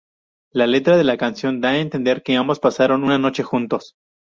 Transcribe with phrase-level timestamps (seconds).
[0.51, 3.93] La letra de la canción da a entender que ambos pasaron una noche juntos.